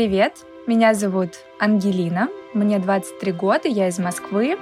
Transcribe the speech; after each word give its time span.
Привет! 0.00 0.46
Меня 0.66 0.94
зовут 0.94 1.34
Ангелина, 1.58 2.30
мне 2.54 2.78
23 2.78 3.32
года, 3.32 3.68
я 3.68 3.86
из 3.88 3.98
Москвы. 3.98 4.56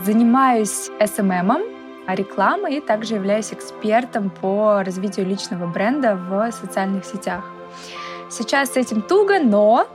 Занимаюсь 0.00 0.88
SMM, 0.98 1.60
рекламой 2.08 2.78
и 2.78 2.80
также 2.80 3.16
являюсь 3.16 3.52
экспертом 3.52 4.30
по 4.30 4.82
развитию 4.82 5.26
личного 5.26 5.66
бренда 5.66 6.16
в 6.16 6.50
социальных 6.52 7.04
сетях. 7.04 7.44
Сейчас 8.30 8.72
с 8.72 8.76
этим 8.78 9.02
туго, 9.02 9.40
но 9.40 9.86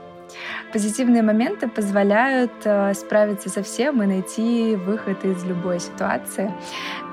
позитивные 0.72 1.24
моменты 1.24 1.66
позволяют 1.66 2.52
э, 2.62 2.94
справиться 2.94 3.48
со 3.48 3.64
всем 3.64 4.00
и 4.04 4.06
найти 4.06 4.76
выход 4.76 5.24
из 5.24 5.42
любой 5.42 5.80
ситуации. 5.80 6.54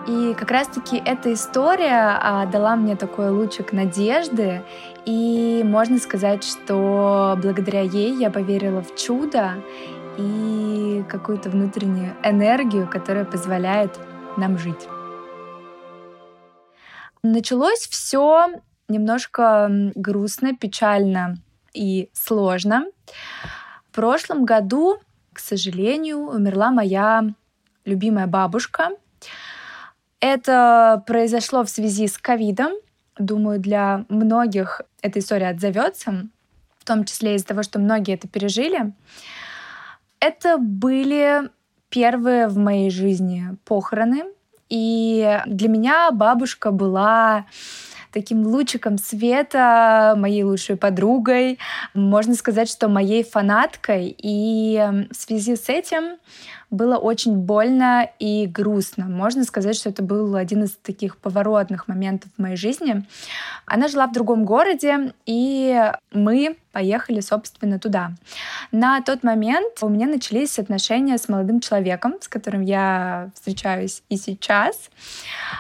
И 0.08 0.34
как 0.34 0.52
раз-таки 0.52 0.98
эта 0.98 1.32
история 1.34 2.18
а, 2.22 2.46
дала 2.46 2.76
мне 2.76 2.98
такой 2.98 3.30
лучик 3.30 3.72
надежды, 3.72 4.62
и 5.06 5.62
можно 5.64 5.98
сказать, 5.98 6.44
что 6.44 7.40
благодаря 7.42 7.82
ей 7.82 8.14
я 8.18 8.30
поверила 8.30 8.82
в 8.82 8.96
чудо 8.96 9.54
и 10.18 11.06
какую-то 11.08 11.50
внутреннюю 11.50 12.16
энергию, 12.22 12.90
которая 12.90 13.24
позволяет 13.24 13.98
нам 14.36 14.58
жить. 14.58 14.88
Началось 17.24 17.88
все 17.88 18.48
немножко 18.90 19.70
грустно, 19.96 20.54
печально 20.54 21.38
и 21.74 22.10
сложно. 22.12 22.88
В 23.90 23.96
прошлом 23.96 24.44
году, 24.44 24.98
к 25.32 25.40
сожалению, 25.40 26.18
умерла 26.28 26.72
моя 26.72 27.24
любимая 27.86 28.28
бабушка— 28.28 28.90
это 30.24 31.04
произошло 31.06 31.66
в 31.66 31.70
связи 31.70 32.08
с 32.08 32.18
ковидом. 32.18 32.72
Думаю, 33.20 33.60
для 33.60 34.06
многих 34.08 34.82
эта 35.02 35.20
история 35.20 35.50
отзовется, 35.50 36.30
в 36.80 36.86
том 36.86 37.04
числе 37.04 37.36
из-за 37.36 37.48
того, 37.48 37.62
что 37.62 37.78
многие 37.78 38.14
это 38.14 38.30
пережили. 38.30 38.94
Это 40.22 40.58
были 40.58 41.50
первые 41.90 42.48
в 42.48 42.58
моей 42.58 42.90
жизни 42.90 43.58
похороны. 43.66 44.24
И 44.70 45.42
для 45.46 45.68
меня 45.68 46.10
бабушка 46.12 46.72
была 46.72 47.46
таким 48.14 48.48
лучиком 48.48 48.98
света, 48.98 50.14
моей 50.18 50.44
лучшей 50.44 50.78
подругой, 50.78 51.60
можно 51.94 52.34
сказать, 52.36 52.70
что 52.70 52.88
моей 52.88 53.26
фанаткой. 53.26 54.16
И 54.18 54.82
в 55.12 55.16
связи 55.16 55.58
с 55.58 55.68
этим 55.68 56.18
было 56.74 56.98
очень 56.98 57.38
больно 57.38 58.10
и 58.20 58.48
грустно. 58.48 59.06
Можно 59.06 59.44
сказать, 59.44 59.76
что 59.76 59.90
это 59.90 60.02
был 60.04 60.36
один 60.36 60.64
из 60.64 60.72
таких 60.72 61.18
поворотных 61.18 61.88
моментов 61.88 62.32
в 62.36 62.42
моей 62.42 62.56
жизни. 62.56 63.04
Она 63.66 63.88
жила 63.88 64.08
в 64.08 64.12
другом 64.12 64.44
городе, 64.44 65.14
и 65.26 65.92
мы 66.12 66.58
поехали, 66.72 67.20
собственно, 67.20 67.78
туда. 67.78 68.14
На 68.72 69.02
тот 69.02 69.24
момент 69.24 69.78
у 69.82 69.90
меня 69.90 70.08
начались 70.08 70.58
отношения 70.58 71.18
с 71.18 71.30
молодым 71.30 71.60
человеком, 71.60 72.16
с 72.20 72.28
которым 72.28 72.62
я 72.62 73.30
встречаюсь 73.36 74.02
и 74.10 74.18
сейчас. 74.18 74.90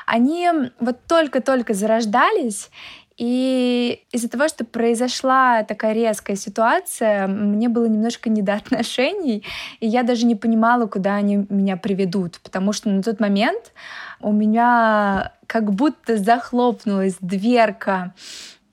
Они 0.07 0.49
вот 0.79 0.97
только-только 1.07 1.75
зарождались, 1.75 2.71
и 3.17 4.03
из-за 4.11 4.27
того, 4.27 4.47
что 4.47 4.65
произошла 4.65 5.63
такая 5.63 5.93
резкая 5.93 6.35
ситуация, 6.35 7.27
мне 7.27 7.69
было 7.69 7.85
немножко 7.85 8.29
не 8.29 8.41
до 8.41 8.53
отношений, 8.53 9.43
и 9.79 9.87
я 9.87 10.03
даже 10.03 10.25
не 10.25 10.35
понимала, 10.35 10.87
куда 10.87 11.15
они 11.15 11.45
меня 11.49 11.77
приведут, 11.77 12.39
потому 12.43 12.73
что 12.73 12.89
на 12.89 13.03
тот 13.03 13.19
момент 13.19 13.71
у 14.19 14.31
меня 14.31 15.33
как 15.47 15.71
будто 15.73 16.17
захлопнулась 16.17 17.17
дверка 17.19 18.13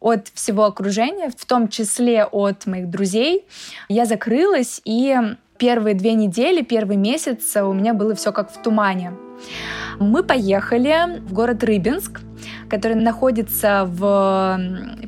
от 0.00 0.28
всего 0.28 0.64
окружения, 0.64 1.30
в 1.36 1.44
том 1.44 1.68
числе 1.68 2.24
от 2.24 2.66
моих 2.66 2.88
друзей. 2.88 3.44
Я 3.88 4.06
закрылась, 4.06 4.80
и 4.86 5.14
первые 5.60 5.94
две 5.94 6.14
недели, 6.14 6.62
первый 6.62 6.96
месяц 6.96 7.54
у 7.56 7.72
меня 7.74 7.92
было 7.92 8.14
все 8.14 8.32
как 8.32 8.50
в 8.50 8.60
тумане. 8.62 9.12
Мы 9.98 10.22
поехали 10.22 11.20
в 11.20 11.34
город 11.34 11.62
Рыбинск, 11.62 12.20
который 12.70 12.96
находится 12.96 13.84
в 13.86 14.58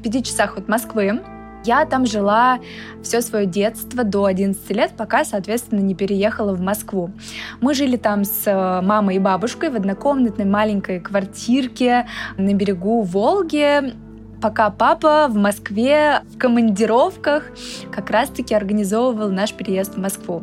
пяти 0.04 0.22
часах 0.22 0.58
от 0.58 0.68
Москвы. 0.68 1.22
Я 1.64 1.86
там 1.86 2.04
жила 2.04 2.58
все 3.02 3.22
свое 3.22 3.46
детство 3.46 4.04
до 4.04 4.26
11 4.26 4.70
лет, 4.70 4.92
пока, 4.96 5.24
соответственно, 5.24 5.80
не 5.80 5.94
переехала 5.94 6.52
в 6.54 6.60
Москву. 6.60 7.12
Мы 7.60 7.72
жили 7.72 7.96
там 7.96 8.24
с 8.24 8.46
э, 8.46 8.80
мамой 8.82 9.16
и 9.16 9.20
бабушкой 9.20 9.70
в 9.70 9.76
однокомнатной 9.76 10.44
маленькой 10.44 10.98
квартирке 10.98 12.08
на 12.36 12.52
берегу 12.52 13.02
Волги 13.02 13.94
пока 14.42 14.70
папа 14.70 15.28
в 15.30 15.36
Москве 15.36 16.22
в 16.34 16.36
командировках 16.36 17.44
как 17.92 18.10
раз-таки 18.10 18.54
организовывал 18.54 19.30
наш 19.30 19.53
переезд 19.53 19.94
в 19.94 19.98
Москву. 19.98 20.42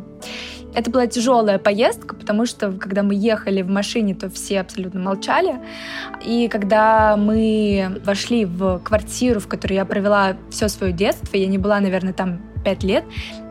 Это 0.73 0.89
была 0.89 1.07
тяжелая 1.07 1.57
поездка, 1.59 2.15
потому 2.15 2.45
что 2.45 2.71
когда 2.71 3.03
мы 3.03 3.15
ехали 3.15 3.61
в 3.61 3.69
машине, 3.69 4.15
то 4.15 4.29
все 4.29 4.61
абсолютно 4.61 5.01
молчали. 5.01 5.59
И 6.23 6.47
когда 6.47 7.17
мы 7.17 7.99
вошли 8.05 8.45
в 8.45 8.79
квартиру, 8.79 9.39
в 9.39 9.47
которой 9.47 9.73
я 9.73 9.85
провела 9.85 10.37
все 10.49 10.69
свое 10.69 10.93
детство, 10.93 11.35
я 11.35 11.47
не 11.47 11.57
была, 11.57 11.79
наверное, 11.79 12.13
там 12.13 12.41
пять 12.63 12.83
лет, 12.83 13.03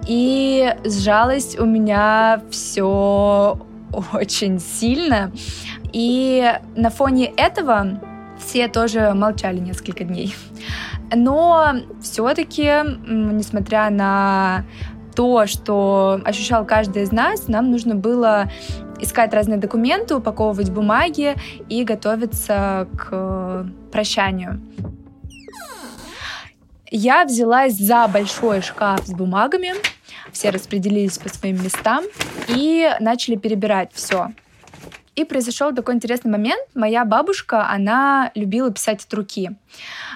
и 0.06 0.74
сжалось 0.84 1.58
у 1.58 1.66
меня 1.66 2.42
все 2.50 3.58
очень 4.12 4.60
сильно. 4.60 5.32
И 5.92 6.52
на 6.76 6.90
фоне 6.90 7.32
этого 7.36 8.00
все 8.38 8.68
тоже 8.68 9.12
молчали 9.14 9.58
несколько 9.58 10.04
дней. 10.04 10.34
Но 11.14 11.74
все-таки, 12.02 12.70
несмотря 13.06 13.90
на 13.90 14.64
то, 15.14 15.46
что 15.46 16.20
ощущал 16.24 16.64
каждый 16.64 17.02
из 17.02 17.12
нас, 17.12 17.48
нам 17.48 17.70
нужно 17.70 17.94
было 17.94 18.50
искать 19.00 19.32
разные 19.32 19.58
документы, 19.58 20.16
упаковывать 20.16 20.70
бумаги 20.70 21.34
и 21.68 21.84
готовиться 21.84 22.88
к 22.96 23.66
прощанию. 23.90 24.60
Я 26.90 27.24
взялась 27.24 27.74
за 27.74 28.08
большой 28.08 28.62
шкаф 28.62 29.06
с 29.06 29.12
бумагами, 29.12 29.74
все 30.32 30.50
распределились 30.50 31.18
по 31.18 31.28
своим 31.28 31.62
местам 31.62 32.04
и 32.48 32.90
начали 33.00 33.36
перебирать 33.36 33.90
все. 33.92 34.28
И 35.18 35.24
произошел 35.24 35.74
такой 35.74 35.96
интересный 35.96 36.30
момент. 36.30 36.62
Моя 36.76 37.04
бабушка, 37.04 37.68
она 37.68 38.30
любила 38.36 38.70
писать 38.70 39.04
от 39.04 39.12
руки. 39.14 39.50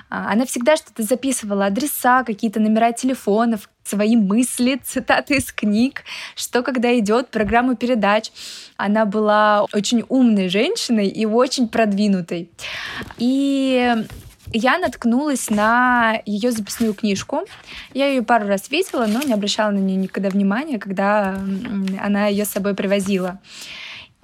А, 0.09 0.31
она 0.31 0.47
всегда 0.47 0.77
что-то 0.77 1.03
записывала, 1.03 1.67
адреса, 1.67 2.23
какие-то 2.23 2.61
номера 2.61 2.93
телефонов, 2.93 3.69
свои 3.83 4.15
мысли, 4.15 4.81
цитаты 4.85 5.39
из 5.39 5.53
книг, 5.53 6.05
что 6.37 6.63
когда 6.63 6.97
идет 6.97 7.31
программа 7.31 7.75
передач. 7.75 8.31
Она 8.77 9.05
была 9.05 9.67
очень 9.73 10.05
умной 10.09 10.49
женщиной 10.49 11.09
и 11.09 11.27
очень 11.27 11.67
продвинутой. 11.67 12.53
И 13.19 13.93
я 14.53 14.79
наткнулась 14.79 15.51
на 15.51 16.21
ее 16.27 16.53
записную 16.53 16.95
книжку. 16.95 17.41
Я 17.93 18.07
ее 18.07 18.23
пару 18.23 18.47
раз 18.47 18.71
видела, 18.71 19.07
но 19.07 19.21
не 19.21 19.33
обращала 19.33 19.73
на 19.73 19.79
нее 19.79 19.97
никогда 19.97 20.29
внимания, 20.29 20.79
когда 20.79 21.41
она 22.01 22.29
ее 22.29 22.45
с 22.45 22.51
собой 22.51 22.77
привозила. 22.77 23.41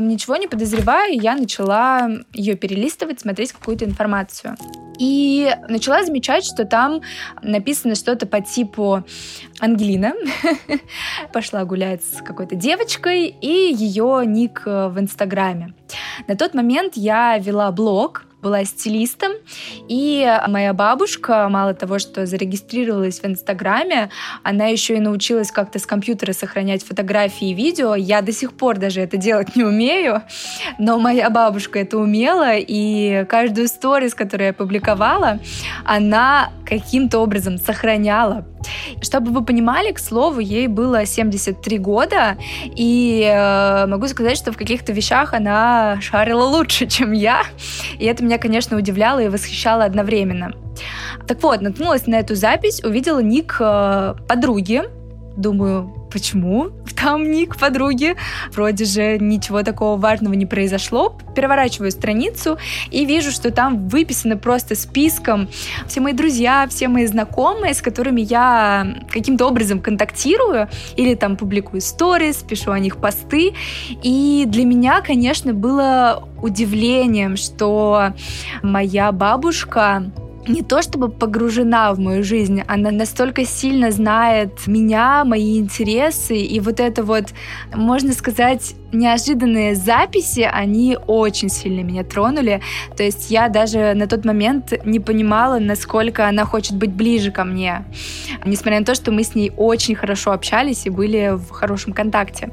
Ничего 0.01 0.37
не 0.37 0.47
подозревая, 0.47 1.11
я 1.11 1.35
начала 1.35 2.09
ее 2.33 2.55
перелистывать, 2.55 3.19
смотреть 3.19 3.50
какую-то 3.50 3.85
информацию. 3.85 4.55
И 4.97 5.53
начала 5.69 6.05
замечать, 6.05 6.45
что 6.45 6.65
там 6.65 7.00
написано 7.43 7.97
что-то 7.97 8.25
по 8.27 8.41
типу 8.41 9.03
Ангелина 9.59 10.12
пошла 11.33 11.65
гулять 11.65 12.05
с 12.05 12.23
какой-то 12.23 12.55
девочкой 12.55 13.27
и 13.27 13.75
ее 13.75 14.23
ник 14.25 14.62
в 14.67 14.95
Инстаграме. 15.00 15.75
На 16.29 16.37
тот 16.37 16.55
момент 16.55 16.93
я 16.97 17.37
вела 17.39 17.73
блог, 17.73 18.28
была 18.40 18.64
стилистом, 18.64 19.32
и 19.88 20.40
моя 20.46 20.73
бабушка, 20.73 21.49
мало 21.49 21.75
того, 21.75 21.99
что 21.99 22.25
зарегистрировалась 22.26 23.20
в 23.20 23.26
Инстаграме, 23.26 24.11
она 24.43 24.67
еще 24.67 24.96
и 24.96 25.00
научилась 25.00 25.50
как-то 25.50 25.79
с 25.79 25.87
компьютера 25.87 26.32
сохранять 26.32 26.85
фотографии 26.85 27.50
и 27.50 27.55
видео. 27.55 27.94
Я 27.94 28.23
до 28.23 28.32
сих 28.32 28.52
пор 28.52 28.79
даже 28.79 29.00
это 29.00 29.17
делать 29.17 29.56
не 29.56 29.64
умею, 29.64 30.23
но 30.79 30.99
моя 30.99 31.31
бабушка 31.31 31.81
это 31.81 31.99
умела, 31.99 32.55
и 32.56 33.25
каждую 33.29 33.69
сторис, 33.69 34.14
которую 34.14 34.49
я 34.49 34.52
публиковала, 34.52 35.41
она 35.84 36.52
каким-то 36.64 37.19
образом 37.19 37.58
сохраняла. 37.58 38.46
Чтобы 39.02 39.31
вы 39.32 39.44
понимали, 39.44 39.93
к 39.93 39.99
слову, 39.99 40.40
ей 40.40 40.66
было 40.66 41.06
73 41.06 41.78
года, 41.78 42.37
и 42.64 43.22
э, 43.22 43.87
могу 43.87 44.08
сказать, 44.08 44.37
что 44.37 44.52
в 44.52 44.56
каких-то 44.56 44.93
вещах 44.93 45.34
она 45.34 46.00
шарила 46.00 46.44
лучше, 46.44 46.87
чем 46.88 47.12
я, 47.12 47.43
и 47.99 48.05
это 48.05 48.25
меня, 48.25 48.38
конечно, 48.38 48.76
удивляло 48.76 49.20
и 49.20 49.28
восхищало 49.28 49.84
одновременно. 49.84 50.52
Так 51.26 51.43
вот, 51.43 51.60
наткнулась 51.60 52.06
на 52.06 52.16
эту 52.16 52.34
запись, 52.34 52.82
увидела 52.82 53.20
ник 53.20 53.56
э, 53.60 54.14
подруги, 54.28 54.82
думаю, 55.37 55.98
почему 56.10 56.70
там 56.96 57.31
ник 57.31 57.56
подруги? 57.56 58.16
Вроде 58.52 58.84
же 58.84 59.19
ничего 59.19 59.62
такого 59.62 59.99
важного 59.99 60.34
не 60.34 60.46
произошло. 60.46 61.16
Переворачиваю 61.34 61.90
страницу 61.90 62.58
и 62.90 63.05
вижу, 63.05 63.31
что 63.31 63.50
там 63.50 63.88
выписано 63.88 64.37
просто 64.37 64.75
списком 64.75 65.49
все 65.87 66.00
мои 66.00 66.12
друзья, 66.12 66.66
все 66.69 66.88
мои 66.88 67.06
знакомые, 67.06 67.75
с 67.75 67.82
которыми 67.82 68.20
я 68.20 69.05
каким-то 69.10 69.46
образом 69.46 69.81
контактирую 69.81 70.69
или 70.96 71.14
там 71.14 71.37
публикую 71.37 71.81
сторис, 71.81 72.37
пишу 72.37 72.72
о 72.72 72.78
них 72.78 72.96
посты. 72.96 73.55
И 74.02 74.44
для 74.46 74.64
меня, 74.64 75.00
конечно, 75.00 75.55
было 75.55 76.28
удивлением, 76.43 77.37
что 77.37 78.12
моя 78.62 79.12
бабушка 79.12 80.10
не 80.49 80.62
то 80.62 80.83
чтобы 80.83 81.09
погружена 81.09 81.93
в 81.93 81.99
мою 81.99 82.25
жизнь, 82.25 82.62
она 82.67 82.91
настолько 82.91 83.45
сильно 83.45 83.91
знает 83.91 84.67
меня, 84.67 85.25
мои 85.25 85.59
интересы, 85.59 86.37
и 86.37 86.61
вот 86.61 86.81
это 86.81 87.03
вот, 87.03 87.27
можно 87.75 88.12
сказать, 88.12 88.75
неожиданные 88.93 89.75
записи, 89.75 90.49
они 90.50 90.96
очень 91.06 91.49
сильно 91.49 91.81
меня 91.81 92.05
тронули. 92.05 92.61
То 92.96 93.02
есть 93.02 93.31
я 93.31 93.49
даже 93.49 93.94
на 93.94 94.06
тот 94.06 94.25
момент 94.25 94.73
не 94.85 95.00
понимала, 95.00 95.58
насколько 95.58 96.26
она 96.26 96.44
хочет 96.44 96.76
быть 96.76 96.93
ближе 96.93 97.31
ко 97.31 97.44
мне. 97.44 97.85
Несмотря 98.44 98.81
на 98.81 98.87
то, 98.87 98.94
что 98.94 99.12
мы 99.12 99.25
с 99.25 99.35
ней 99.35 99.52
очень 99.56 99.94
хорошо 99.94 100.32
общались 100.32 100.87
и 100.87 100.90
были 100.90 101.35
в 101.37 101.50
хорошем 101.50 101.93
контакте. 101.93 102.50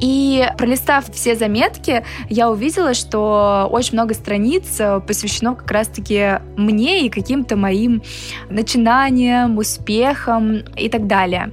И 0.00 0.46
пролистав 0.56 1.10
все 1.12 1.34
заметки, 1.34 2.04
я 2.28 2.50
увидела, 2.50 2.94
что 2.94 3.68
очень 3.70 3.94
много 3.94 4.14
страниц 4.14 4.80
посвящено 5.06 5.54
как 5.54 5.70
раз-таки 5.70 6.40
мне 6.56 7.06
и 7.06 7.08
каким-то 7.08 7.56
моим 7.56 8.02
начинаниям, 8.48 9.58
успехам 9.58 10.58
и 10.76 10.88
так 10.88 11.06
далее. 11.06 11.52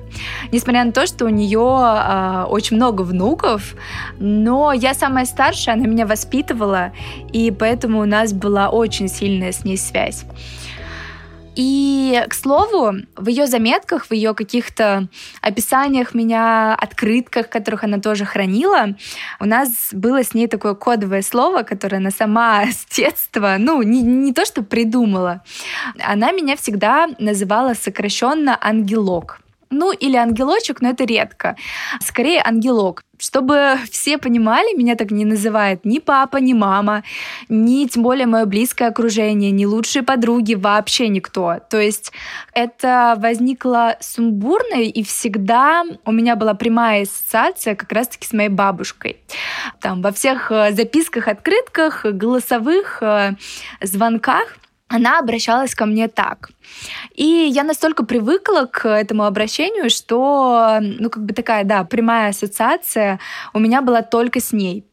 Несмотря 0.52 0.84
на 0.86 0.92
то, 0.92 1.08
что 1.08 1.26
у 1.26 1.30
нее 1.30 1.60
э, 1.60 2.44
очень 2.50 2.78
много 2.78 3.02
внуков, 3.02 3.76
но 4.20 4.74
я 4.74 4.94
самая 4.94 5.26
старшая, 5.26 5.76
она 5.76 5.86
меня 5.86 6.06
воспитывала, 6.06 6.92
и 7.32 7.52
поэтому 7.52 8.02
у 8.02 8.06
нас 8.06 8.34
была 8.34 8.70
очень 8.70 9.08
сильная 9.08 9.52
с 9.52 9.64
ней 9.66 9.78
связь. 9.78 10.26
И, 11.56 12.22
к 12.30 12.34
слову, 12.34 12.96
в 13.16 13.30
ее 13.30 13.48
заметках, 13.48 14.08
в 14.08 14.14
ее 14.14 14.34
каких-то 14.34 15.08
описаниях 15.42 16.14
меня, 16.14 16.76
открытках, 16.76 17.50
которых 17.50 17.86
она 17.86 18.00
тоже 18.00 18.26
хранила, 18.26 18.96
у 19.40 19.46
нас 19.46 19.90
было 19.94 20.24
с 20.24 20.34
ней 20.34 20.48
такое 20.48 20.74
кодовое 20.74 21.22
слово, 21.22 21.64
которое 21.64 21.98
она 21.98 22.12
сама 22.12 22.66
с 22.72 22.86
детства, 22.94 23.56
ну, 23.58 23.82
не, 23.82 24.02
не 24.02 24.34
то, 24.34 24.46
что 24.46 24.64
придумала, 24.64 25.44
она 26.04 26.32
меня 26.32 26.58
всегда 26.58 27.08
называла 27.20 27.74
сокращенно 27.74 28.58
«ангелок». 28.60 29.40
Ну, 29.70 29.92
или 29.92 30.16
ангелочек, 30.16 30.82
но 30.82 30.90
это 30.90 31.06
редко. 31.06 31.56
Скорее 32.02 32.42
ангелок. 32.42 33.04
Чтобы 33.18 33.78
все 33.90 34.18
понимали, 34.18 34.76
меня 34.76 34.96
так 34.96 35.10
не 35.10 35.24
называет 35.24 35.86
ни 35.86 36.00
папа, 36.00 36.38
ни 36.38 36.54
мама, 36.54 37.04
ни 37.48 37.86
тем 37.88 38.04
более 38.04 38.26
мое 38.26 38.46
близкое 38.46 38.90
окружение, 38.90 39.52
ни 39.52 39.64
лучшие 39.64 40.04
подруги, 40.04 40.56
вообще 40.56 41.08
никто. 41.08 41.60
То 41.70 41.80
есть 41.80 42.12
это 42.54 43.16
возникло 43.18 43.96
сумбурно, 44.02 44.82
и 44.82 45.02
всегда 45.04 45.86
у 46.04 46.12
меня 46.12 46.36
была 46.36 46.56
прямая 46.56 47.04
ассоциация 47.04 47.76
как 47.76 47.92
раз-таки 47.94 48.28
с 48.28 48.34
моей 48.34 48.50
бабушкой. 48.50 49.18
Там 49.80 50.02
во 50.02 50.12
всех 50.12 50.52
э, 50.52 50.74
записках, 50.74 51.30
открытках, 51.30 52.06
голосовых 52.06 53.02
э, 53.02 53.36
звонках 53.82 54.58
она 54.88 55.20
обращалась 55.20 55.74
ко 55.74 55.86
мне 55.86 56.08
так. 56.08 56.50
И 57.16 57.24
я 57.24 57.64
настолько 57.64 58.06
привыкла 58.06 58.66
к 58.66 58.88
этому 58.88 59.26
обращению, 59.26 59.90
что, 59.90 60.78
ну, 60.82 61.10
как 61.10 61.26
бы 61.26 61.34
такая, 61.34 61.64
да, 61.64 61.84
прямая 61.84 62.30
ассоциация 62.30 63.20
у 63.54 63.60
меня 63.60 63.82
была 63.82 64.04
только 64.04 64.40
с 64.40 64.54
ней. 64.54 64.86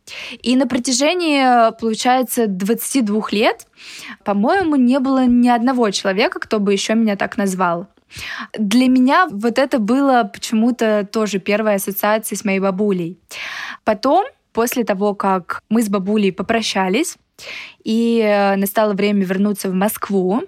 И 0.42 0.56
на 0.56 0.66
протяжении, 0.66 1.72
получается, 1.78 2.46
22 2.46 3.22
лет, 3.32 3.66
по-моему, 4.24 4.76
не 4.76 4.98
было 4.98 5.26
ни 5.26 5.48
одного 5.48 5.90
человека, 5.90 6.40
кто 6.40 6.58
бы 6.58 6.72
еще 6.72 6.94
меня 6.94 7.16
так 7.16 7.36
назвал. 7.36 7.86
Для 8.58 8.88
меня 8.88 9.26
вот 9.30 9.58
это 9.58 9.78
было 9.78 10.30
почему-то 10.32 11.06
тоже 11.10 11.38
первая 11.38 11.76
ассоциация 11.76 12.36
с 12.36 12.44
моей 12.44 12.60
бабулей. 12.60 13.18
Потом, 13.84 14.26
после 14.52 14.84
того, 14.84 15.14
как 15.14 15.62
мы 15.68 15.82
с 15.82 15.88
бабулей 15.88 16.32
попрощались, 16.32 17.16
и 17.84 18.20
э, 18.20 18.56
настало 18.56 18.94
время 18.94 19.25
вернуться 19.25 19.69
в 19.69 19.75
Москву. 19.75 20.43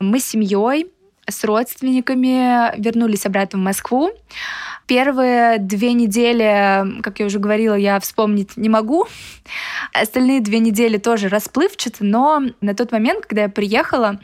Мы 0.00 0.20
с 0.20 0.26
семьей, 0.26 0.90
с 1.28 1.44
родственниками 1.44 2.78
вернулись 2.80 3.26
обратно 3.26 3.58
в 3.58 3.62
Москву. 3.62 4.10
Первые 4.86 5.58
две 5.58 5.92
недели, 5.92 7.02
как 7.02 7.20
я 7.20 7.26
уже 7.26 7.38
говорила, 7.38 7.74
я 7.74 8.00
вспомнить 8.00 8.56
не 8.56 8.70
могу. 8.70 9.06
Остальные 9.92 10.40
две 10.40 10.60
недели 10.60 10.96
тоже 10.96 11.28
расплывчаты, 11.28 12.04
но 12.04 12.42
на 12.62 12.74
тот 12.74 12.90
момент, 12.90 13.26
когда 13.26 13.42
я 13.42 13.48
приехала, 13.50 14.18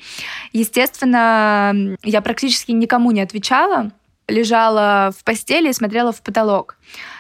естественно, 0.53 1.97
я 2.03 2.23
практически 2.23 2.73
никому 2.73 3.11
не 3.11 3.21
отвечала, 3.21 3.93
лежала 4.27 5.13
в 5.17 5.23
постели 5.25 5.69
и 5.69 5.75
смотрела 5.75 6.13
в 6.13 6.23
потолок. 6.23 6.79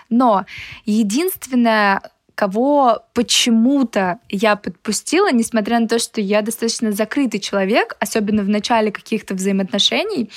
Но 0.09 0.47
единственное, 0.87 2.01
кого 2.35 3.05
почему-то 3.15 4.19
я 4.29 4.57
подпустила, 4.57 5.31
несмотря 5.31 5.79
на 5.79 5.89
то, 5.89 5.99
что 5.99 6.21
я 6.21 6.43
достаточно 6.43 6.93
закрытый 6.93 7.41
человек, 7.41 7.97
особенно 8.01 8.43
в 8.43 8.49
начале 8.49 8.91
каких-то 8.91 9.35
взаимоотношений, 9.35 10.31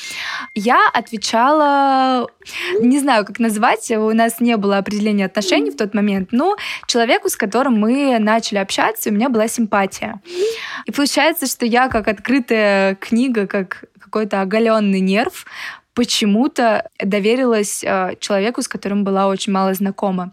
я 0.53 0.89
отвечала, 0.93 2.29
не 2.79 2.99
знаю, 2.99 3.25
как 3.25 3.39
назвать, 3.39 3.89
у 3.91 4.13
нас 4.13 4.39
не 4.39 4.57
было 4.57 4.77
определения 4.77 5.25
отношений 5.25 5.71
в 5.71 5.77
тот 5.77 5.93
момент, 5.93 6.29
но 6.31 6.55
человеку, 6.85 7.29
с 7.29 7.35
которым 7.35 7.79
мы 7.79 8.19
начали 8.19 8.59
общаться, 8.59 9.09
у 9.09 9.13
меня 9.13 9.29
была 9.29 9.47
симпатия. 9.47 10.21
И 10.85 10.91
получается, 10.91 11.47
что 11.47 11.65
я 11.65 11.87
как 11.87 12.07
открытая 12.07 12.95
книга, 12.95 13.47
как 13.47 13.85
какой-то 13.99 14.41
оголенный 14.41 14.99
нерв, 14.99 15.45
почему-то 15.93 16.87
доверилась 16.99 17.83
э, 17.83 18.15
человеку, 18.19 18.61
с 18.61 18.67
которым 18.67 19.03
была 19.03 19.27
очень 19.27 19.51
мало 19.51 19.73
знакома. 19.73 20.31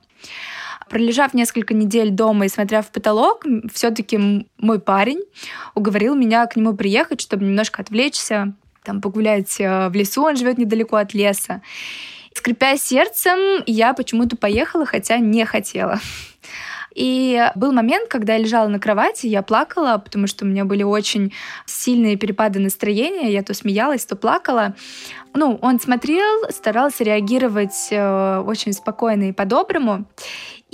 Пролежав 0.89 1.35
несколько 1.35 1.75
недель 1.75 2.11
дома 2.11 2.47
и 2.47 2.49
смотря 2.49 2.83
в 2.83 2.91
потолок, 2.91 3.45
все-таки 3.73 4.47
мой 4.59 4.81
парень 4.81 5.21
уговорил 5.75 6.15
меня 6.15 6.47
к 6.47 6.57
нему 6.57 6.75
приехать, 6.75 7.21
чтобы 7.21 7.45
немножко 7.45 7.83
отвлечься, 7.83 8.55
там 8.85 9.01
погулять 9.01 9.61
э, 9.61 9.89
в 9.89 9.95
лесу, 9.95 10.23
он 10.23 10.37
живет 10.37 10.59
недалеко 10.59 10.97
от 10.97 11.15
леса. 11.15 11.63
Скрипя 12.35 12.77
сердцем, 12.77 13.63
я 13.67 13.95
почему-то 13.95 14.37
поехала, 14.37 14.85
хотя 14.85 15.19
не 15.19 15.45
хотела. 15.45 16.01
И 16.95 17.51
был 17.57 17.73
момент, 17.73 18.09
когда 18.09 18.35
я 18.35 18.39
лежала 18.39 18.69
на 18.69 18.79
кровати, 18.79 19.27
я 19.27 19.43
плакала, 19.43 19.99
потому 19.99 20.27
что 20.27 20.45
у 20.45 20.49
меня 20.49 20.65
были 20.65 20.85
очень 20.85 21.33
сильные 21.67 22.17
перепады 22.17 22.61
настроения. 22.61 23.33
Я 23.33 23.43
то 23.43 23.53
смеялась, 23.53 24.07
то 24.07 24.15
плакала. 24.15 24.75
Ну, 25.35 25.59
он 25.61 25.81
смотрел, 25.81 26.49
старался 26.51 27.03
реагировать 27.03 27.89
э, 27.91 28.43
очень 28.47 28.73
спокойно 28.73 29.31
и 29.31 29.33
по-доброму. 29.33 30.07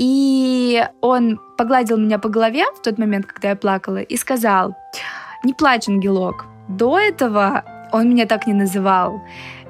И 0.01 0.83
он 1.03 1.39
погладил 1.59 1.99
меня 1.99 2.19
по 2.19 2.31
голове 2.31 2.65
в 2.75 2.81
тот 2.81 2.97
момент, 2.97 3.27
когда 3.27 3.51
я 3.51 3.57
плакала, 3.57 3.99
и 3.99 4.17
сказал, 4.17 4.75
не 5.45 5.53
плачь, 5.53 5.89
ангелок. 5.89 6.47
До 6.69 6.99
этого 6.99 7.65
он 7.93 8.09
меня 8.09 8.25
так 8.25 8.47
не 8.47 8.55
называл. 8.55 9.21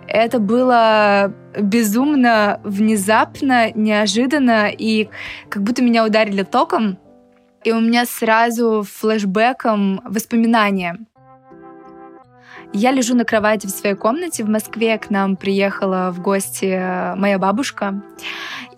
Это 0.06 0.38
было 0.38 1.34
безумно, 1.60 2.60
внезапно, 2.62 3.72
неожиданно, 3.72 4.68
и 4.70 5.08
как 5.48 5.64
будто 5.64 5.82
меня 5.82 6.06
ударили 6.06 6.44
током, 6.44 6.96
и 7.64 7.72
у 7.72 7.80
меня 7.80 8.06
сразу 8.06 8.84
флешбеком 8.88 10.00
воспоминания. 10.04 10.96
Я 12.72 12.92
лежу 12.92 13.16
на 13.16 13.24
кровати 13.24 13.66
в 13.66 13.70
своей 13.70 13.96
комнате 13.96 14.44
в 14.44 14.48
Москве. 14.48 14.96
К 14.98 15.10
нам 15.10 15.36
приехала 15.36 16.12
в 16.12 16.20
гости 16.20 16.66
э, 16.66 17.16
моя 17.16 17.38
бабушка. 17.38 18.00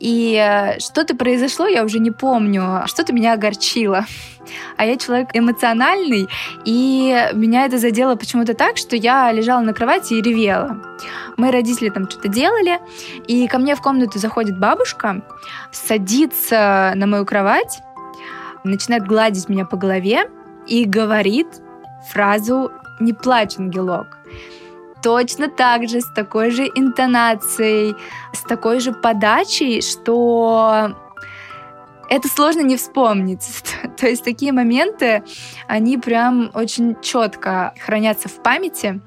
И 0.00 0.34
э, 0.34 0.80
что-то 0.80 1.14
произошло, 1.14 1.66
я 1.66 1.84
уже 1.84 1.98
не 1.98 2.10
помню. 2.10 2.82
Что-то 2.86 3.12
меня 3.12 3.34
огорчило. 3.34 4.06
А 4.76 4.84
я 4.84 4.96
человек 4.96 5.28
эмоциональный, 5.34 6.28
и 6.64 7.30
меня 7.32 7.64
это 7.64 7.78
задело 7.78 8.16
почему-то 8.16 8.54
так, 8.54 8.76
что 8.76 8.96
я 8.96 9.30
лежала 9.30 9.60
на 9.60 9.72
кровати 9.72 10.14
и 10.14 10.20
ревела. 10.20 10.82
Мои 11.36 11.52
родители 11.52 11.90
там 11.90 12.10
что-то 12.10 12.26
делали, 12.26 12.80
и 13.28 13.46
ко 13.46 13.58
мне 13.58 13.76
в 13.76 13.80
комнату 13.80 14.18
заходит 14.18 14.58
бабушка, 14.58 15.22
садится 15.70 16.92
на 16.96 17.06
мою 17.06 17.24
кровать, 17.24 17.82
начинает 18.64 19.06
гладить 19.06 19.48
меня 19.48 19.64
по 19.64 19.76
голове 19.76 20.28
и 20.66 20.84
говорит 20.86 21.46
фразу 22.10 22.72
не 23.00 23.12
плачь, 23.12 23.58
ангелок. 23.58 24.18
Точно 25.02 25.48
так 25.48 25.88
же, 25.88 26.00
с 26.00 26.06
такой 26.14 26.50
же 26.50 26.64
интонацией, 26.66 27.96
с 28.32 28.42
такой 28.42 28.78
же 28.78 28.92
подачей, 28.92 29.82
что 29.82 30.94
это 32.12 32.28
сложно 32.28 32.60
не 32.60 32.76
вспомнить. 32.76 33.42
То 33.98 34.06
есть 34.06 34.22
такие 34.22 34.52
моменты, 34.52 35.24
они 35.66 35.96
прям 35.96 36.50
очень 36.52 36.94
четко 37.00 37.72
хранятся 37.80 38.28
в 38.28 38.42
памяти. 38.42 39.00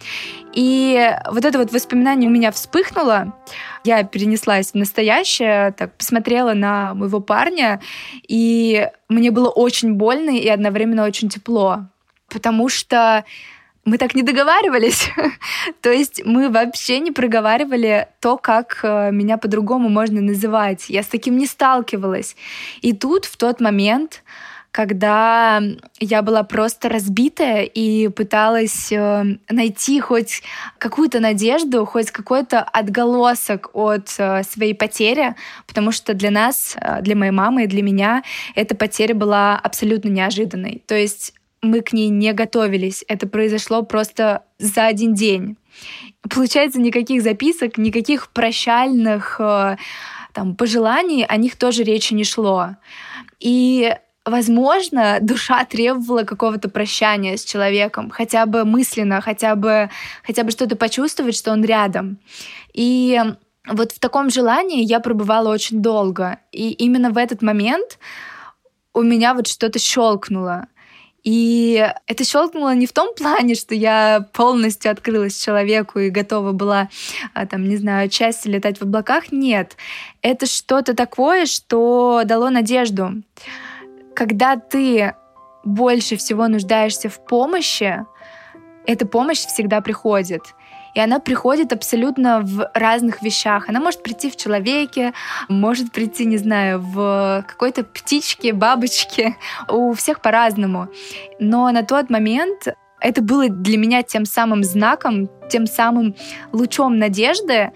И 0.54 1.12
вот 1.30 1.46
это 1.46 1.60
вот 1.60 1.72
воспоминание 1.72 2.28
у 2.28 2.34
меня 2.34 2.52
вспыхнуло. 2.52 3.34
Я 3.84 4.04
перенеслась 4.04 4.72
в 4.72 4.76
настоящее, 4.76 5.72
так 5.74 5.96
посмотрела 5.96 6.54
на 6.54 6.96
моего 6.96 7.20
парня, 7.20 7.80
и 8.28 8.90
мне 9.08 9.30
было 9.30 9.50
очень 9.50 9.94
больно 9.94 10.32
и 10.32 10.48
одновременно 10.48 11.06
очень 11.06 11.30
тепло. 11.30 11.86
Потому 12.28 12.70
что 12.70 13.24
мы 13.86 14.00
так 14.00 14.16
не 14.16 14.24
договаривались. 14.24 15.10
То 15.82 15.92
есть 15.92 16.26
мы 16.26 16.50
вообще 16.50 17.00
не 17.00 17.12
проговаривали 17.12 18.08
то, 18.20 18.38
как 18.38 18.80
э, 18.84 19.12
меня 19.12 19.38
по-другому 19.38 19.90
можно 19.90 20.22
называть. 20.22 20.90
Я 20.90 21.04
с 21.04 21.08
таким 21.08 21.38
не 21.38 21.46
сталкивалась. 21.46 22.36
И 22.82 22.94
тут, 22.94 23.26
в 23.26 23.38
тот 23.38 23.62
момент, 23.62 24.24
когда 24.72 25.62
я 26.00 26.22
была 26.22 26.44
просто 26.44 26.90
разбитая 26.90 27.64
и 27.64 28.08
пыталась 28.08 28.92
э, 28.92 29.24
найти 29.50 30.00
хоть 30.00 30.42
какую-то 30.80 31.20
надежду, 31.20 31.86
хоть 31.86 32.10
какой-то 32.10 32.62
отголосок 32.62 33.70
от 33.74 34.16
э, 34.18 34.42
своей 34.44 34.74
потери, 34.74 35.36
потому 35.68 35.92
что 35.92 36.16
для 36.16 36.32
нас, 36.32 36.76
для 37.02 37.16
моей 37.16 37.32
мамы 37.32 37.66
и 37.66 37.68
для 37.68 37.84
меня 37.84 38.24
эта 38.56 38.76
потеря 38.76 39.14
была 39.14 39.60
абсолютно 39.60 40.10
неожиданной. 40.10 40.82
То 40.88 40.96
есть 40.96 41.36
мы 41.62 41.82
к 41.82 41.94
ней 41.94 42.10
не 42.10 42.34
готовились. 42.34 43.04
Это 43.08 43.28
произошло 43.28 43.84
просто 43.84 44.44
за 44.60 44.86
один 44.86 45.14
день. 45.14 45.58
Получается, 46.30 46.80
никаких 46.80 47.22
записок, 47.22 47.78
никаких 47.78 48.30
прощальных 48.30 49.40
там, 50.36 50.56
пожеланий, 50.56 51.26
о 51.26 51.38
них 51.38 51.56
тоже 51.56 51.84
речи 51.84 52.14
не 52.14 52.24
шло. 52.24 52.76
И 53.40 53.96
возможно, 54.26 55.20
душа 55.22 55.64
требовала 55.66 56.24
какого-то 56.24 56.70
прощания 56.70 57.38
с 57.38 57.46
человеком, 57.46 58.10
хотя 58.10 58.46
бы 58.46 58.66
мысленно, 58.66 59.22
хотя 59.22 59.56
бы, 59.56 59.90
хотя 60.24 60.44
бы 60.44 60.52
что-то 60.52 60.76
почувствовать, 60.76 61.36
что 61.36 61.52
он 61.52 61.64
рядом. 61.64 62.18
И 62.74 63.22
вот 63.68 63.94
в 63.94 64.00
таком 64.00 64.30
желании 64.30 64.84
я 64.84 65.00
пробывала 65.00 65.50
очень 65.50 65.82
долго. 65.82 66.40
И 66.52 66.72
именно 66.72 67.12
в 67.12 67.18
этот 67.18 67.42
момент 67.42 67.98
у 68.94 69.02
меня 69.02 69.34
вот 69.34 69.48
что-то 69.48 69.80
щелкнуло. 69.80 70.68
И 71.26 71.86
это 72.08 72.24
щелкнуло 72.24 72.74
не 72.74 72.86
в 72.86 72.94
том 72.94 73.14
плане, 73.14 73.56
что 73.56 73.76
я 73.76 74.26
полностью 74.32 74.92
открылась 74.92 75.44
человеку 75.44 76.00
и 76.00 76.10
готова 76.10 76.54
была, 76.54 76.88
а, 77.34 77.46
там, 77.46 77.68
не 77.68 77.76
знаю, 77.76 78.10
часть 78.10 78.46
летать 78.46 78.78
в 78.78 78.84
облаках. 78.84 79.32
Нет. 79.32 79.76
Это 80.22 80.46
что-то 80.46 80.94
такое, 80.94 81.46
что 81.46 82.22
дало 82.26 82.50
надежду 82.50 83.24
когда 84.16 84.56
ты 84.56 85.14
больше 85.64 86.16
всего 86.16 86.48
нуждаешься 86.48 87.10
в 87.10 87.24
помощи, 87.24 88.06
эта 88.88 89.06
помощь 89.06 89.46
всегда 89.46 89.82
приходит. 89.82 90.42
И 90.96 91.00
она 91.00 91.20
приходит 91.20 91.74
абсолютно 91.74 92.40
в 92.42 92.72
разных 92.74 93.22
вещах. 93.22 93.70
Она 93.70 93.80
может 93.82 94.02
прийти 94.02 94.32
в 94.32 94.38
человеке, 94.38 95.14
может 95.50 95.92
прийти, 95.92 96.26
не 96.26 96.38
знаю, 96.38 96.80
в 96.80 97.44
какой-то 97.48 97.84
птичке, 97.84 98.54
бабочке. 98.54 99.36
У 99.70 99.94
всех 99.94 100.22
по-разному. 100.22 100.88
Но 101.40 101.70
на 101.72 101.84
тот 101.84 102.10
момент 102.10 102.70
это 103.02 103.22
было 103.22 103.50
для 103.50 103.78
меня 103.78 104.04
тем 104.04 104.26
самым 104.26 104.64
знаком, 104.64 105.30
тем 105.50 105.68
самым 105.68 106.16
лучом 106.54 106.98
надежды. 106.98 107.72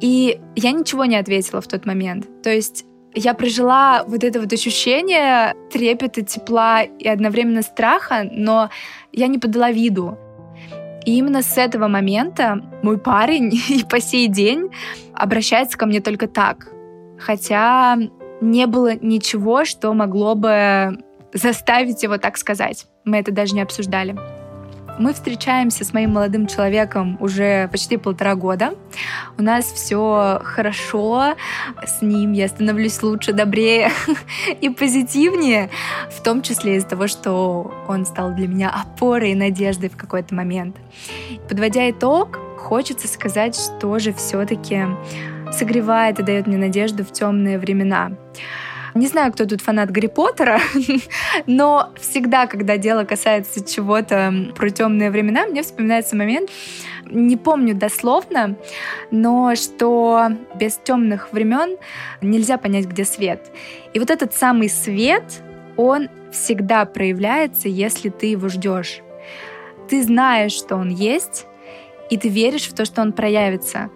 И 0.00 0.40
я 0.56 0.72
ничего 0.72 1.04
не 1.04 1.16
ответила 1.16 1.60
в 1.60 1.68
тот 1.68 1.84
момент. 1.84 2.42
То 2.42 2.50
есть 2.50 2.86
я 3.14 3.34
прожила 3.34 4.04
вот 4.06 4.24
это 4.24 4.40
вот 4.40 4.52
ощущение 4.52 5.54
трепета, 5.70 6.22
тепла 6.22 6.82
и 6.82 7.06
одновременно 7.06 7.62
страха, 7.62 8.26
но 8.30 8.70
я 9.12 9.28
не 9.28 9.38
подала 9.38 9.70
виду. 9.70 10.18
И 11.04 11.18
именно 11.18 11.42
с 11.42 11.58
этого 11.58 11.88
момента 11.88 12.60
мой 12.82 12.98
парень 12.98 13.52
и 13.68 13.84
по 13.84 14.00
сей 14.00 14.28
день 14.28 14.70
обращается 15.14 15.76
ко 15.78 15.86
мне 15.86 16.00
только 16.00 16.28
так. 16.28 16.68
Хотя 17.18 17.96
не 18.40 18.66
было 18.66 18.94
ничего, 18.94 19.64
что 19.64 19.92
могло 19.94 20.34
бы 20.34 20.98
заставить 21.32 22.02
его 22.02 22.18
так 22.18 22.36
сказать. 22.36 22.86
Мы 23.04 23.18
это 23.18 23.32
даже 23.32 23.54
не 23.54 23.60
обсуждали. 23.60 24.16
Мы 24.98 25.12
встречаемся 25.12 25.84
с 25.84 25.92
моим 25.92 26.12
молодым 26.12 26.46
человеком 26.46 27.16
уже 27.20 27.68
почти 27.68 27.96
полтора 27.96 28.36
года. 28.36 28.74
У 29.36 29.42
нас 29.42 29.64
все 29.64 30.40
хорошо 30.44 31.34
с 31.84 32.00
ним. 32.00 32.32
Я 32.32 32.46
становлюсь 32.46 33.02
лучше, 33.02 33.32
добрее 33.32 33.90
и 34.60 34.68
позитивнее, 34.68 35.68
в 36.10 36.22
том 36.22 36.42
числе 36.42 36.76
из-за 36.76 36.88
того, 36.88 37.08
что 37.08 37.74
он 37.88 38.06
стал 38.06 38.32
для 38.32 38.46
меня 38.46 38.70
опорой 38.70 39.32
и 39.32 39.34
надеждой 39.34 39.88
в 39.88 39.96
какой-то 39.96 40.34
момент. 40.34 40.76
Подводя 41.48 41.90
итог, 41.90 42.38
хочется 42.56 43.08
сказать, 43.08 43.56
что 43.56 43.98
же 43.98 44.12
все-таки 44.12 44.84
согревает 45.52 46.20
и 46.20 46.22
дает 46.22 46.46
мне 46.46 46.56
надежду 46.56 47.04
в 47.04 47.12
темные 47.12 47.58
времена. 47.58 48.12
Не 48.94 49.08
знаю, 49.08 49.32
кто 49.32 49.44
тут 49.44 49.60
фанат 49.60 49.90
Гарри 49.90 50.06
Поттера, 50.06 50.60
но 51.46 51.90
всегда, 52.00 52.46
когда 52.46 52.76
дело 52.76 53.04
касается 53.04 53.64
чего-то 53.64 54.32
про 54.54 54.70
темные 54.70 55.10
времена, 55.10 55.46
мне 55.46 55.62
вспоминается 55.62 56.14
момент, 56.14 56.48
не 57.10 57.36
помню 57.36 57.74
дословно, 57.74 58.56
но 59.10 59.56
что 59.56 60.28
без 60.54 60.76
темных 60.76 61.32
времен 61.32 61.76
нельзя 62.22 62.56
понять, 62.56 62.86
где 62.86 63.04
свет. 63.04 63.50
И 63.94 63.98
вот 63.98 64.10
этот 64.10 64.32
самый 64.32 64.68
свет, 64.68 65.42
он 65.76 66.08
всегда 66.30 66.84
проявляется, 66.84 67.68
если 67.68 68.10
ты 68.10 68.26
его 68.26 68.48
ждешь. 68.48 69.00
Ты 69.88 70.04
знаешь, 70.04 70.52
что 70.52 70.76
он 70.76 70.88
есть, 70.88 71.46
и 72.10 72.16
ты 72.16 72.28
веришь 72.28 72.68
в 72.68 72.74
то, 72.74 72.84
что 72.84 73.02
он 73.02 73.12
проявится. 73.12 73.90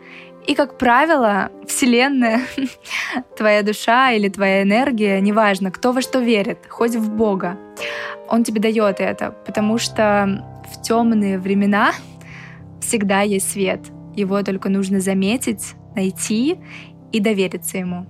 И, 0.49 0.55
как 0.55 0.79
правило, 0.79 1.53
Вселенная, 1.67 2.41
твоя 3.37 3.63
душа 3.63 4.13
или 4.13 4.31
твоя 4.31 4.63
энергия, 4.63 5.21
неважно, 5.21 5.71
кто 5.71 5.93
во 5.93 6.01
что 6.01 6.21
верит, 6.21 6.61
хоть 6.71 6.97
в 6.97 7.11
Бога, 7.11 7.59
он 8.31 8.45
тебе 8.45 8.59
дает 8.59 8.99
это, 8.99 9.35
потому 9.45 9.77
что 9.77 10.43
в 10.73 10.81
темные 10.81 11.39
времена 11.39 11.93
всегда 12.81 13.21
есть 13.21 13.51
свет. 13.53 13.81
Его 14.17 14.43
только 14.43 14.71
нужно 14.71 15.01
заметить, 15.01 15.75
найти 15.95 16.57
и 17.13 17.21
довериться 17.21 17.77
ему. 17.77 18.07